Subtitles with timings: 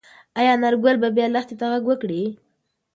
[0.37, 2.23] ايا انارګل به بیا لښتې ته غږ وکړي؟